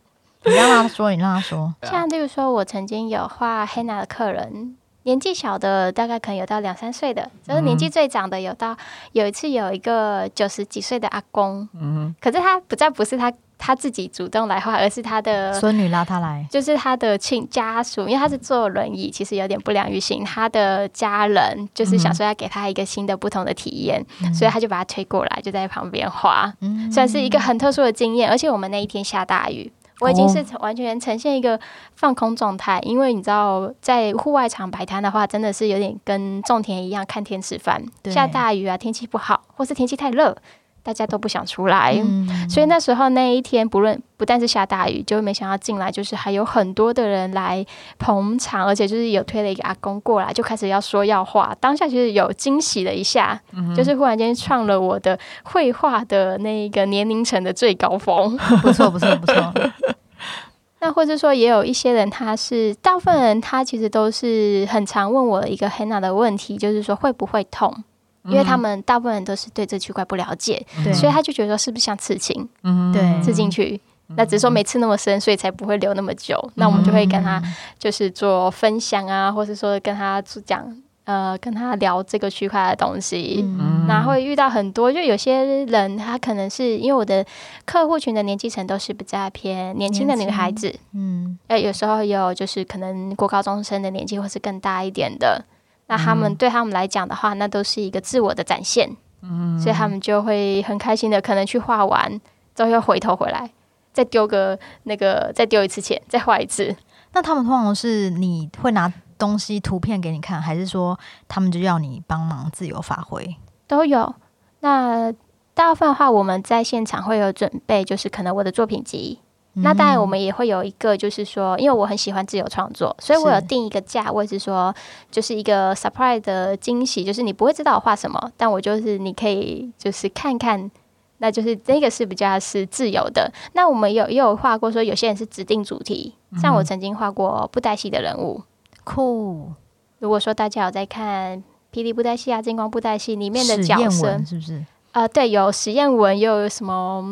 [0.44, 1.74] 你让他说，你让他说。
[1.82, 4.76] 像例如说，我曾经有画黑娜的客人。
[5.10, 8.76] 年纪小的大概可能有到两三岁的，就是年纪最长的有到
[9.10, 26.54] 有一次有一个九十几岁的阿公，嗯，可是他不再不是他他自己主动来画，而是他的孙女拉他来，就是他的亲家属，因为他是坐轮椅，其实有点不良于行，他的家人就是想说要给他一个新的不同的体验，所以他就把他推过来，就在旁边画，
[26.92, 29.72] 算是一个很特殊的经验，而且我们那一天下大雨。
[30.00, 31.58] 我已经是完全呈现一个
[31.94, 37.82] 放空状态，因为你知道，在户外场摆摊的话，真的是有点跟种田一样，看天吃饭。
[38.04, 40.36] 下大雨啊，天气不好，或是天气太热，
[40.82, 42.00] 大家都不想出来。
[42.48, 47.64] 所以那时候那一天，不论不但是下大雨，就没想到进来就是还有很多的人来
[47.98, 51.54] 捧场，而且就是有推了一个阿公过来，就开始要说要画。
[51.60, 53.40] 当下就是有惊喜了一下，
[53.76, 58.36] 就是忽然间创了我的绘画的那个年龄层的最高峰。
[58.62, 59.52] 不错，不错，不错。
[60.82, 67.84] 那或者说，也有一些人，他是大部分人，他其实都是很常问我一个 Henna 的问题，就是说会不会痛？
[68.24, 72.48] 因为他们大部分人都是对这区块不了解，所以他就觉得说是不是像刺青？
[72.62, 73.80] 嗯，对，刺进去，
[74.16, 76.38] 那只是说没刺那么深，所以才不会留那么久。
[76.54, 77.42] 那我们就会跟他
[77.78, 80.82] 就是做分享啊，或是说跟他讲。
[81.04, 83.44] 呃，跟他聊这个区块的东西，
[83.88, 87.26] 然后遇到很多，就有些人他可能是因为我的
[87.64, 95.44] 客户群的年纪层都是比较偏年轻的女孩子，嗯，呃，有时候有就是可能过高中生的年纪或是更大一点的，
[95.90, 102.20] 那他们对他们来讲的话，那都是一个自我的展现，嗯，所以他们就会很开心的，可能去画完
[102.54, 103.50] 之后又回头回来，
[103.92, 106.76] 再丢个那个再丢一次钱，再画一次。
[107.12, 108.92] 那他们通常是你会拿。
[109.20, 110.98] 东西图片给你看，还是说
[111.28, 113.36] 他们就要你帮忙自由发挥？
[113.66, 114.14] 都有。
[114.60, 115.12] 那
[115.52, 119.18] 大部分的话，我们在现场会有准备，就是可能我的作品集。
[119.54, 124.72] 那当然，我们也会有一个，就是说，因为我很喜欢自由创作，所以我有定一个价位，是说
[125.10, 130.70] 就是一个 surprise 的惊喜，就是你不会知道我画什么，但我就是你可以就是看看，
[131.18, 133.30] 那就是这个是比较是自由的。
[133.54, 138.42] 那我们有也有画过，说有些人是指定主题，像我曾经画过布袋戏的人物。
[138.84, 139.52] 酷！
[139.98, 141.38] 如果说大家有在看
[141.72, 144.64] 《霹雳布袋戏》啊，《金光布袋戏》里面的角色，是不是？
[144.92, 147.04] 呃，对，有实验文，又有什么？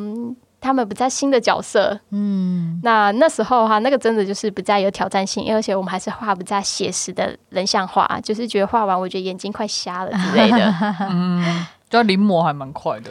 [0.61, 10.75] 他们比较新的角色，嗯，那那时候哈，那个真的就是比较有挑战性，而且我们还是画比较写实的人像画，就是觉得画完，我觉得眼睛快瞎了之类的。
[11.11, 13.11] 嗯，就临摹还蛮快的。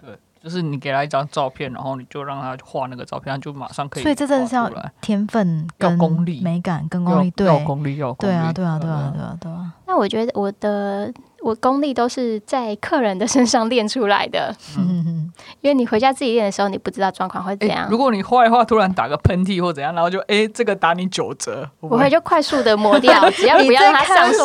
[0.00, 4.02] 对就是你给他一张照片，然后你就让他画那个照片，他就马上可以。
[4.04, 9.72] 所以这真的是要天分、跟功力、美感、跟功力，对，要功力，要对啊，对啊，对啊，对啊，对啊。
[9.86, 11.12] 那我觉得我的
[11.46, 14.52] 我功力都是在客人的身上练出来的。
[14.76, 15.30] 嗯
[15.60, 17.86] 因为你回家自己练的时候，你不知道状况会怎样。
[17.88, 24.44] 如果你画一画，突然打个喷嚏或怎样，然后就哎，这个打你九折，我会就快速的抹掉， 只要不要让它上色。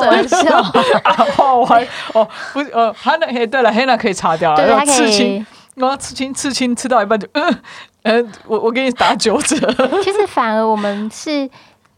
[1.36, 5.44] 画完 哦，不呃，黑娜，嘿，对了，黑娜可以擦掉，对，它可以。
[5.74, 7.62] 然后刺青，刺青吃到一半就，嗯，
[8.04, 9.56] 呃，我我给你打九折。
[10.04, 11.50] 其实反而我们是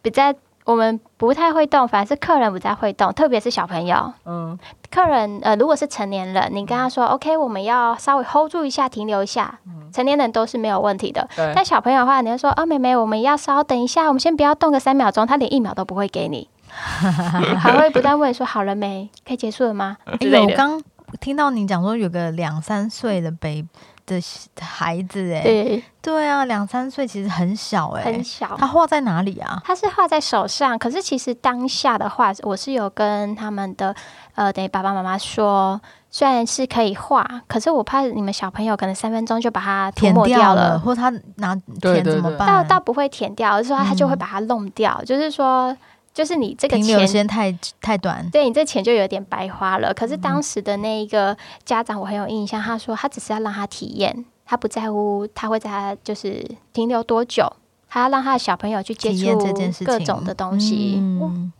[0.01, 0.33] 比较，
[0.65, 4.13] 我们不太会动，反而是客人不太会动，特别是小朋友。
[4.25, 4.57] 嗯，
[4.89, 9.59] 客人呃，如果是成年人，你跟他说 OK，我们要稍微 hold 住一下，停留一下，
[9.93, 11.27] 成年人都是没有问题的。
[11.55, 19.97] 但小朋友的话，你要说啊，妹妹，我们要稍等一下，我们先不要动个三秒钟，他连一秒都不会给你， 还会不断问说好了没，可以结束了吗？
[20.07, 20.81] 我刚。
[21.21, 23.67] 听到你讲说有个两三岁的 baby
[24.05, 24.21] 的
[24.59, 28.55] 孩子，哎，对对啊，两三岁其实很小，哎，很小。
[28.57, 29.61] 他画在哪里啊？
[29.63, 33.95] 他是画在手上，可是其实当下的画，我是有跟他们的
[34.35, 42.47] 呃，等于爸爸妈妈说，虽然是可以画，可是我怕你们小朋友可能三分钟就把它填掉了，或他拿填怎么办？
[42.47, 45.75] 倒倒不会填掉，而是说他就会把它弄掉，就是说。
[46.13, 49.91] 就是你这个钱时间太太短，对你这钱就有点白花了。
[49.93, 57.51] 可是当时的那一个家长我很有印象，他说他只是要让他体验，他不在乎他会在他就是停留多久，
[57.89, 59.37] 他要让他的小朋友去接触
[59.83, 61.01] 各种的东西，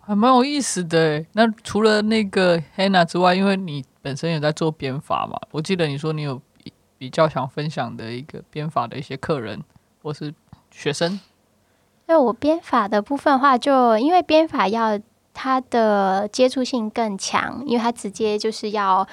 [0.02, 1.26] 还蛮有意思的。
[1.32, 6.40] 那除了那个 Hannah 之外，因为你本身也在做编法嘛，我记得你说你有
[7.00, 9.60] 比较想分享的一个编法的一些客人
[10.04, 10.32] 或是
[10.70, 11.20] 学生。
[12.06, 15.00] 那我编法的部分的话，就因为编法要
[15.34, 19.08] 它的接触性更强，因为它直接就是要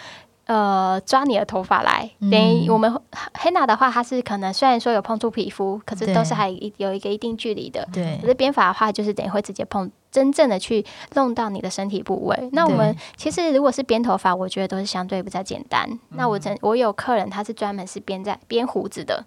[0.46, 2.11] 呃抓你的头发来。
[2.31, 2.92] 等于我们
[3.38, 7.88] 黑娜的话，它是可能虽然说有碰触皮肤，可是都是还有一个一定距离的。
[7.92, 12.50] 对，可是编法的话，就是等于会直接碰，真正的去弄到你的身体部位。
[12.53, 15.88] 那我们其实如果是编头发，我觉得都是相对比较简单。
[16.09, 19.24] 那我真我有客人，他是专门是编在编胡子的，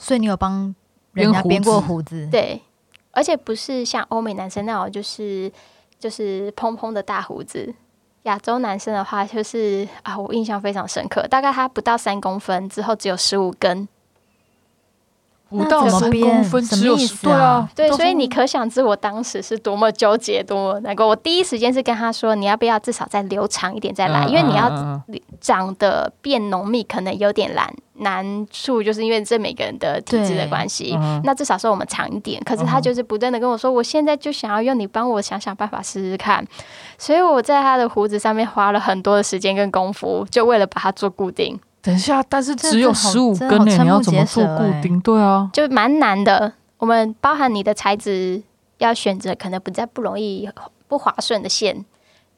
[0.00, 0.74] 所以你有帮。
[1.24, 2.60] 人家编过胡子，对，
[3.10, 5.50] 而且不是像欧美男生那种，就是
[5.98, 7.74] 就是蓬蓬的大胡子。
[8.24, 13.88] 亚洲男生的话，就是啊，我印象非常深刻，大概他不到三公分，之后只有十五根。
[15.48, 21.06] 不到三公分，只有对啊，对，所以你可想知我当时是多么纠结，多么难过。
[21.06, 25.02] 我第一时间是跟他说，你要不要至少再留长一点再来，因为你要
[25.40, 30.94] 长得变浓密，可能有点难难处，就是因为这每个人的体质的关系。
[31.24, 32.42] 那至少说我们长一点。
[32.44, 36.46] 可是他就是不断的跟我说，我现在就想要用你帮我想想办法试试看。
[36.98, 41.58] 所以我在他的胡子上面花了很多的时间跟功夫，就为了把它做固定。
[41.80, 45.00] 等一下，但是只有十五根呢，你要怎么做固定？
[45.00, 46.52] 对啊，就蛮难的。
[46.78, 48.42] 我们包含你的材质
[48.78, 50.48] 要选择，可能不再不容易
[50.86, 51.84] 不划算的线，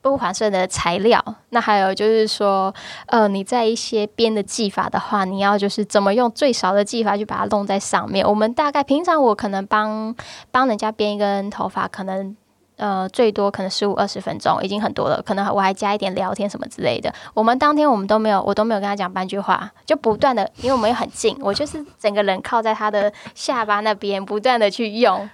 [0.03, 1.23] 不划算的材料。
[1.51, 2.73] 那还有就是说，
[3.07, 8.27] 呃，你在一些编的技法的话，你要就是怎么用最少的技法去把它弄在上面。
[8.27, 10.15] 我们大概平常我可能帮
[10.51, 12.37] 帮人家编一根头发，可能。
[12.81, 15.21] 呃，最多可能十五二十分钟，已经很多了。
[15.21, 17.13] 可能我还加一点聊天什么之类的。
[17.35, 25.29] 我们当天我们都没有，我都没有跟他讲半句话，就不断的，因为我们又很近，我就是整个人靠在他的下巴那边，不断的去用，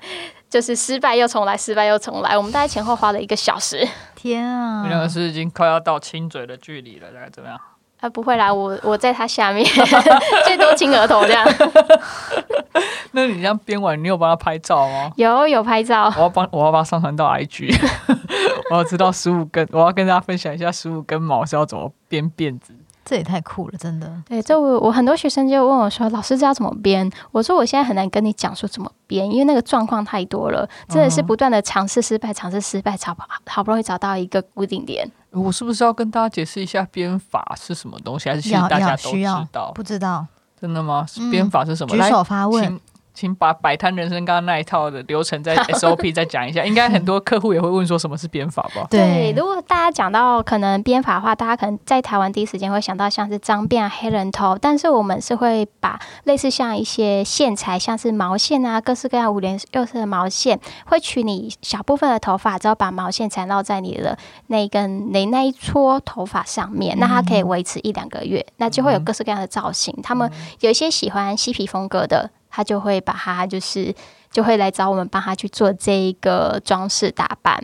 [0.50, 2.36] 就是失败又重来，失败又重来。
[2.36, 3.86] 我们大概前后花了一个小时。
[4.16, 4.82] 天啊！
[4.82, 7.60] 你两个是已经快要到亲嘴的距离了，大概怎么样？
[8.00, 9.64] 啊，不会啦，我我在他下面，
[10.44, 11.44] 最多亲额头这样。
[13.12, 15.10] 那你这样编完，你有帮他拍照吗？
[15.16, 16.12] 有有拍照。
[16.16, 17.74] 我要帮我要把它上传到 IG，
[18.70, 22.74] 我要知道十五根，我要跟大家分享一下十五根毛是要怎么编辫子。
[23.08, 24.12] 这也太酷了，真的。
[24.28, 33.16] 对，这我我很多学生就问我说：“老师，这要怎么编？”我说：“我现在很难跟你讲说怎么编，因为那个状况太多了，真的是不断的尝试失败，尝试失败，找
[33.46, 38.28] 好不容易找到一个固定点。”我是不是要跟大家解释一下编法是什么东西？
[38.28, 39.70] 还是其实大家都知道？
[39.72, 40.26] 不知道？
[40.60, 41.06] 真的吗？
[41.30, 41.94] 编法是什么？
[41.94, 42.80] 举手发问。
[43.16, 48.86] 请把摆摊人生刚刚那一套的流程在 SOP 再讲一下，应该很多客户也会问说什么是编法吧？
[48.90, 69.98] 对，如果大家讲到可能编法的话，大家可能在台湾第一时间会想到像是脏辫、黑人头，但是我们是会把类似像一些线材，像是毛线啊，各式各样五颜六色的毛线，会取你小部分的头发，之后把毛线缠绕在你的那根你那一撮头发上面，那它可以维持一两个月，那就会有各式各样的造型。
[70.02, 72.30] 他们有一些喜欢嬉皮风格的。
[72.56, 73.94] 他就会把它，就是
[74.30, 77.62] 就会来找我们帮他去做这一个装饰打扮，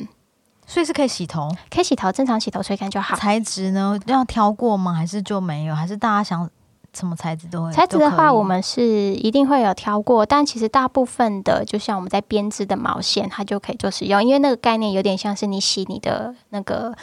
[0.67, 3.17] 所以是可以洗头，可以洗头，正常洗头吹干就好。
[3.17, 4.93] 材质呢要挑过吗？
[4.93, 5.75] 还是就没有？
[5.75, 6.47] 还是大家想
[6.93, 7.73] 什么材质都会？
[7.73, 16.95] 材质的话，我们是一定会有挑过，但其实大部分的，就像我们在编织的毛线，它就可以做使用，因为那个概念有点像是你洗你的那个，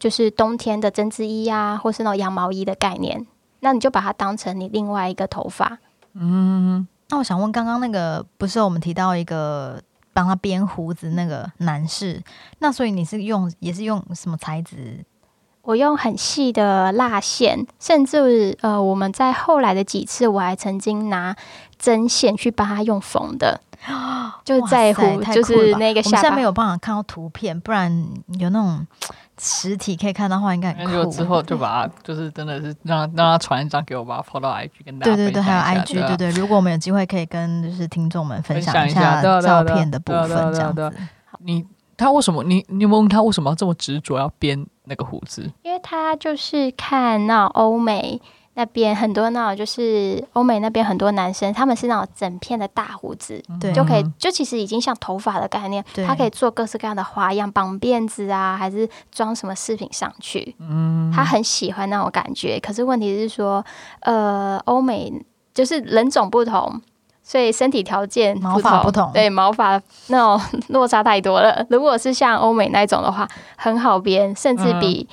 [0.00, 3.24] 就是冬天的针织衣啊，或是那种羊毛衣的概念，
[3.60, 5.78] 那你就把它当成你另外一个头发，
[6.14, 6.88] 嗯。
[7.08, 9.80] 那我想问，刚刚那个不是我们提到一个
[10.12, 12.22] 帮他编胡子那个男士，
[12.58, 15.04] 那所以你是用也是用什么材质？
[15.62, 21.36] 我用很细的蜡线，甚至呃，我们在后来的几次，我还曾经拿
[21.76, 23.60] 针线去帮他用缝的，
[24.44, 28.06] 就在乎就是那个下面有办法看到图片，不然
[28.38, 28.86] 有那种。
[29.38, 31.10] 实体可以看到话，应该很酷。
[31.10, 36.30] 之后就把它，就是真的是让让他传一张给我，把它抛到 IG 跟大家对对对，还有 IG，对对。
[36.30, 40.90] 如果我们有机会，可以跟就是听众们分享一下照片的部分，这样子。
[41.40, 41.62] 你
[41.98, 42.42] 他为什么？
[42.44, 45.52] 你你有问他为什么要这么执着要编那个胡子？
[45.60, 48.18] 因为他就是看那欧美。
[48.58, 60.56] 那边很多那种就是欧美那边很多男生，他们是那种整片的大胡子，对，就可以就其实已经像头发的概念，他可以做各式各样的花样，绑辫子啊，还是装什么饰品上去。
[60.58, 62.58] 嗯，他很喜欢那种感觉。
[62.58, 63.62] 可是问题是说，
[64.00, 65.12] 呃，欧美
[65.52, 66.80] 就是人种不同，
[67.22, 71.62] 所以身体条件毛发不同，对毛发那种落差太多了。
[71.68, 75.06] 如果是像欧美那种的话，很好编，甚至比。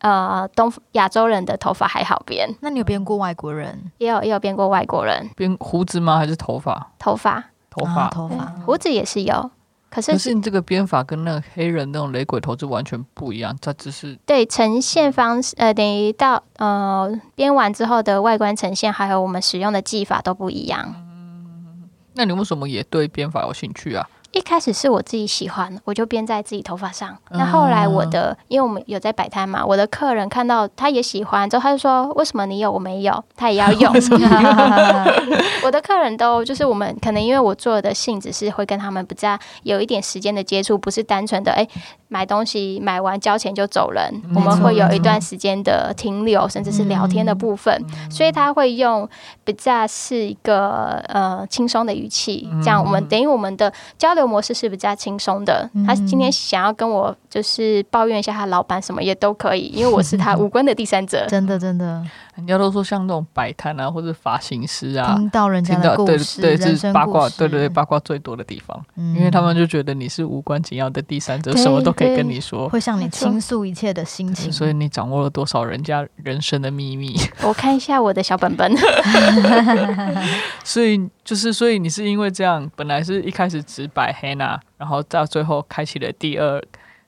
[0.00, 3.90] 呃，东亚洲人的头发还好编，那你有编过外国人？
[3.98, 6.18] 也有也有编过外国人，编胡子吗？
[6.18, 6.92] 还是头发？
[6.98, 9.50] 头发，头发，头发，胡子也是有。
[9.90, 20.94] 可是，可是你这个编法跟那个黑人那种雷鬼头是完全不一样，它只是对呈现方式，呃，等于到呃编完之后的外观呈现，还有我们使用的技法都不一样。
[20.94, 24.08] 嗯，那你为什么也对编法有兴趣啊？
[24.32, 27.16] 一开始是我自己喜欢，我就编在自己头发上。
[27.30, 33.92] 那后来我的，因为我们有在摆摊嘛，我的客人看到他也喜欢，之后他就说：“为什么你有我没有？”他也要用。
[35.64, 41.66] 我的客人都就是我们可能因为我做的性质是会跟他们比较有一点时间的接触，不是单纯的哎
[42.06, 44.22] 买东西买完交钱就走人。
[44.34, 49.08] 我们会有一段时间的停留，甚至是聊天的部分，所以他会用
[49.42, 54.19] 比较是一个呃轻松的语气，这样我们等于我们的交流。
[54.20, 55.68] 流模式是比较轻松的。
[55.86, 61.26] 他今天想要跟我就是抱怨一下他老板什么也都可以，因为我是他无关的第三者。
[61.28, 62.04] 真的真的，
[62.36, 74.52] 人家都说像那种摆摊啊，或者发型师啊，听到人家的故事，对对，是八卦，对对对，八卦最多的地方，因为他们就觉得你是无关紧要的第三者，什么都可以跟你说，会向你倾诉一切的心情。
[74.52, 77.16] 所以你掌握了多少人家人生的秘密？
[77.42, 78.70] 我看一下我的小本本。
[80.64, 86.60] 所以就是，所以你是因为这样，本来是一开始只摆黑娜，然后到最后开启了第二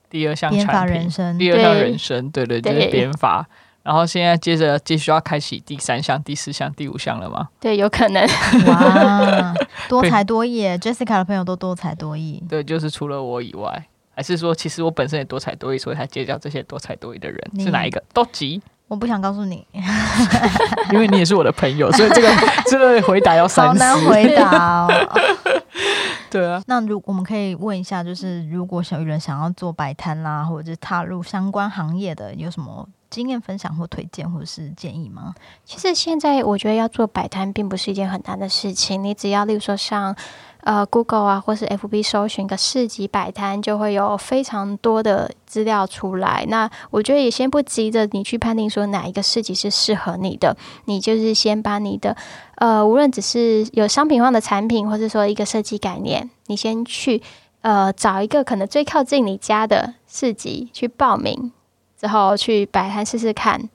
[0.09, 3.45] 第二项产品，第二项人生，对对，就是编法。
[3.83, 7.49] 然后现在接着继续要开启第三项、第四项、第五项了吗？
[7.59, 8.25] 对，有可能。
[8.69, 9.53] 哇，
[9.89, 12.41] 多才多艺，Jessica 的朋友都多才多艺。
[12.49, 17.41] 对，就是除了我以外，还是说其实我本身也多才多艺，所以才结交这些多才多艺的人？
[17.59, 18.01] 是哪一个？
[18.15, 18.63] 都急。
[18.93, 19.67] 我不想告诉你，
[20.93, 22.29] 因为你也是我的朋友，所以这个
[22.69, 24.93] 这个回答要三难回答哦。
[26.29, 35.35] 对啊，那如我们可以问一下，就是如果小鱼人想要做摆摊啦，或者是踏入相关行业的，有什么经验分享或推荐，或者是建议吗？
[35.65, 39.03] 其实现在我觉得要做摆摊，并不是一件很难的事情。
[39.03, 40.15] 你只要，例如说像。
[40.63, 46.45] 呃，Google 啊，或是 FB 搜寻个市集摆摊，就会有非常多的资料出来。
[46.49, 52.17] 那我觉得也先不急着你去判定说哪一个市集是适合你的，你就是先把你的
[52.57, 57.21] 呃，无论只是有商品化的产品，或者说一个设计概念，你先去
[57.63, 61.51] 呃找一个可能最靠近你家的市集去报名，
[62.01, 63.69] 之后去摆摊试试看。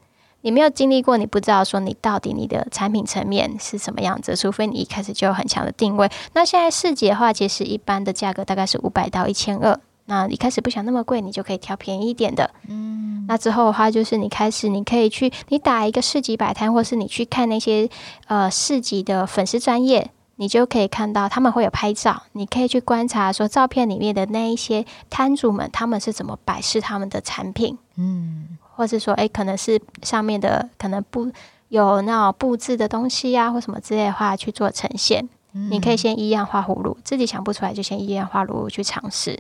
[0.48, 6.10] 你没有经历过，你不知道说你到底你的产品层面是什么样子，除非你一开始就有很强的定位。
[6.32, 9.78] 那现在市集的话，其实一般的价格大概是五百到一千二。
[10.06, 12.50] 那一开始不想那么贵，你就可以挑便宜一点的。
[12.70, 17.90] 嗯，那之后的话，就是你开始你可以去，你打一个市集摆摊，或是你去看那些
[18.28, 27.78] 呃市集的粉丝专业，你就可以看到他们会有拍照，你可以去观察说照片里面的那一些摊主们他们是怎么摆饰他们的产品。
[27.98, 28.58] 嗯。
[28.78, 31.30] 或是说，哎，可能是上面的可能不
[31.70, 35.28] 有那种布置的东西呀，或什么之类的话去做呈现。
[35.72, 39.40] 你可以先一样画葫芦，自己想不出来就先一样画葫芦去尝试。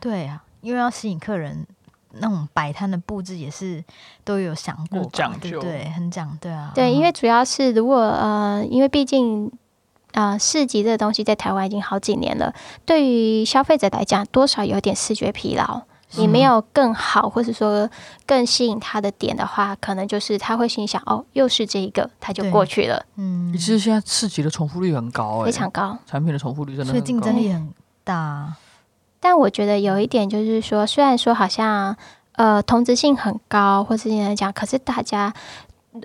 [0.00, 1.64] 对啊，因为要吸引客人，
[2.14, 3.84] 那种摆摊的布置也是
[4.24, 9.48] 都有想过，讲究，对，很讲，对啊，对，因为主要是如果呃，因为毕竟
[10.12, 12.52] 啊，市集这个东西在台湾已经好几年了，
[12.84, 15.82] 对于消费者来讲，多少有点视觉疲劳。
[16.16, 17.88] 你没有更好，或者说
[18.26, 23.04] 更吸引他的点的话，可能就是他会心想：哦，又是这一个，他就过去了。
[23.16, 27.68] 嗯，其实现在刺激的重复率很高，非常高，产品的重复率真的，所以竞争力很
[28.04, 28.54] 大。
[29.18, 31.96] 但我觉得有一点就是说，虽然说好像
[32.32, 35.32] 呃同质性很高，或是来讲，可是大家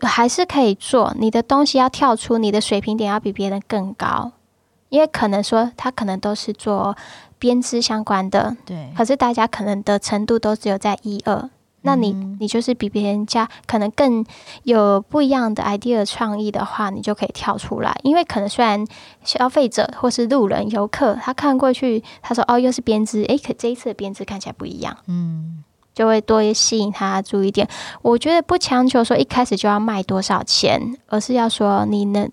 [0.02, 1.14] 还是可以做。
[1.20, 4.32] 你的东西要跳出你的水平点，要比别人更高，
[4.90, 6.96] 因为可能说他可能都是做。
[7.40, 11.50] 编织相关的，对，可是大家可能的程度都只有在一二，
[11.82, 14.26] 那你你就是比别人家可能更
[14.64, 17.98] 有不一样的 idea 创意的话，你就可以跳出来。
[18.04, 18.86] 因为可能虽然
[19.24, 25.64] 消费者或是路人游客他看过去，他说哦又是编织，诶，可这一次的编织看起来不一样，嗯，
[25.94, 27.66] 就会多吸引他注意点。
[28.02, 32.30] 我觉得不强求说一开始就要卖多少钱，而是要说你能。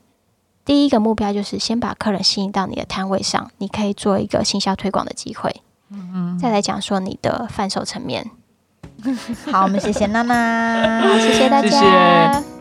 [0.66, 5.62] 第一个目标就是先把客人吸引到你的摊位上，你可以做一个行销推广的机会。
[5.90, 8.28] 嗯嗯，再来讲说你的贩售层面。
[9.52, 12.55] 好，我们谢谢娜娜，谢谢大家。